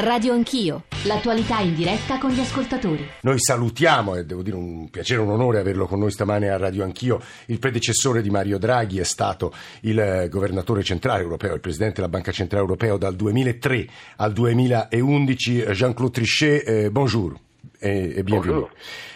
[0.00, 3.06] Radio Anch'io, l'attualità in diretta con gli ascoltatori.
[3.20, 6.84] Noi salutiamo, e devo dire un piacere, un onore averlo con noi stamane a Radio
[6.84, 11.96] Anch'io, il predecessore di Mario Draghi è stato il eh, governatore centrale europeo, il presidente
[11.96, 13.86] della Banca Centrale Europea dal 2003
[14.16, 17.38] al 2011, Jean-Claude Trichet, eh, bonjour
[17.80, 18.68] e, e bienvenue.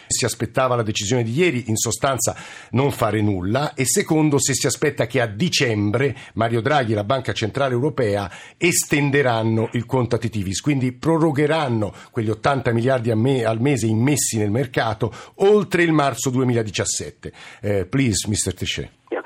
[0.07, 2.37] Si aspettava la decisione di ieri, in sostanza
[2.71, 7.05] non fare nulla, e secondo se si aspetta che a dicembre Mario Draghi e la
[7.05, 10.13] Banca Centrale Europea estenderanno il quantitative
[10.61, 17.33] quindi prorogheranno quegli 80 miliardi al mese immessi nel mercato oltre il marzo 2017.
[17.63, 18.55] Uh, please, Mr.
[18.55, 18.91] Trichet.
[19.09, 19.23] Yeah.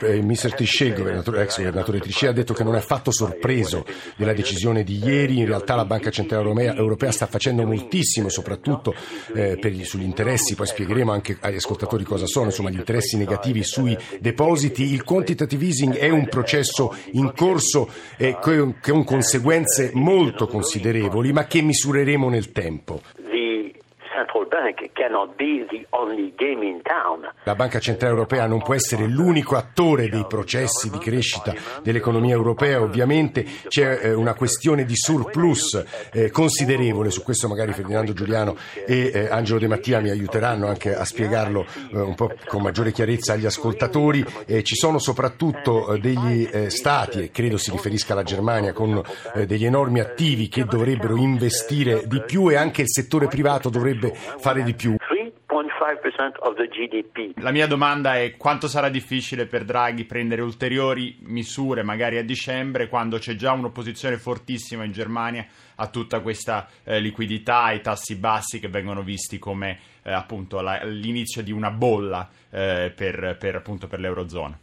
[0.00, 0.54] Eh, Mr.
[0.54, 3.84] Trichet, ex governatore Trichet, ha detto che non è affatto sorpreso
[4.16, 5.38] della decisione di ieri.
[5.38, 8.94] In realtà la Banca Centrale Europea sta facendo moltissimo, soprattutto
[9.34, 13.62] eh, gli, sugli interessi, poi spiegheremo anche agli ascoltatori cosa sono, insomma gli interessi negativi
[13.62, 14.92] sui depositi.
[14.92, 21.62] Il quantitative easing è un processo in corso eh, con conseguenze molto considerevoli, ma che
[21.62, 23.00] misureremo nel tempo.
[27.44, 32.80] La Banca Centrale Europea non può essere l'unico attore dei processi di crescita dell'economia europea,
[32.80, 39.10] ovviamente c'è eh, una questione di surplus eh, considerevole, su questo magari Ferdinando Giuliano e
[39.12, 43.34] eh, Angelo De Mattia mi aiuteranno anche a spiegarlo eh, un po' con maggiore chiarezza
[43.34, 44.24] agli ascoltatori.
[44.46, 49.02] Eh, ci sono soprattutto eh, degli stati, e credo si riferisca alla Germania, con
[49.44, 54.45] degli enormi attivi che dovrebbero investire di più e anche il settore privato dovrebbe fare
[54.62, 54.96] di più.
[57.36, 62.88] La mia domanda è quanto sarà difficile per Draghi prendere ulteriori misure, magari a dicembre,
[62.88, 65.46] quando c'è già un'opposizione fortissima in Germania
[65.76, 70.82] a tutta questa eh, liquidità e tassi bassi che vengono visti come eh, appunto la,
[70.84, 74.58] l'inizio di una bolla eh, per, per, appunto, per l'Eurozona.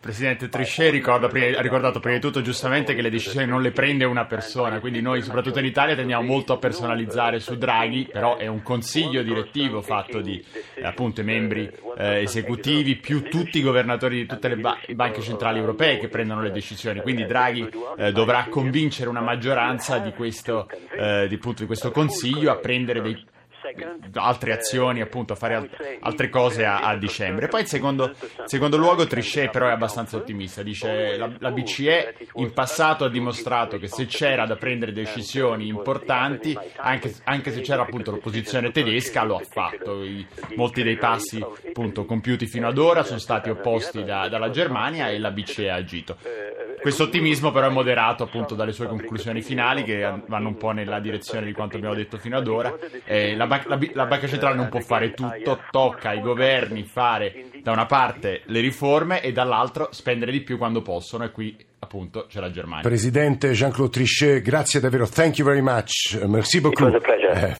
[0.00, 4.04] Presidente Trichet ricorda, ha ricordato prima di tutto giustamente che le decisioni non le prende
[4.06, 8.48] una persona, quindi noi soprattutto in Italia tendiamo molto a personalizzare su Draghi, però è
[8.48, 14.16] un consiglio direttivo fatto di eh, appunto i membri eh, esecutivi più tutti i governatori
[14.16, 18.48] di tutte le ba- banche centrali europee che prendono le decisioni, quindi Draghi eh, dovrà
[18.50, 20.66] convincere una maggioranza di questo,
[20.98, 23.32] eh, di, appunto, di questo consiglio a prendere dei
[24.14, 25.70] altre azioni, appunto, a fare
[26.00, 27.48] altre cose a, a dicembre.
[27.48, 28.14] Poi, in secondo,
[28.44, 30.62] secondo, luogo, Trichet però è abbastanza ottimista.
[30.62, 36.56] Dice la, la BCE in passato ha dimostrato che se c'era da prendere decisioni importanti,
[36.76, 40.02] anche, anche se c'era appunto l'opposizione tedesca, lo ha fatto.
[40.02, 40.26] I,
[40.56, 45.18] molti dei passi appunto compiuti fino ad ora sono stati opposti da, dalla Germania e
[45.18, 46.16] la BCE ha agito.
[46.84, 51.00] Questo ottimismo però è moderato appunto dalle sue conclusioni finali che vanno un po' nella
[51.00, 52.76] direzione di quanto abbiamo detto fino ad ora.
[53.06, 57.72] Eh, la, la, la, Banca Centrale non può fare tutto, tocca ai governi fare da
[57.72, 62.40] una parte le riforme e dall'altro spendere di più quando possono e qui appunto c'è
[62.40, 62.82] la Germania.
[62.82, 67.00] Presidente Jean-Claude Trichet, grazie davvero, thank you very much, merci beaucoup.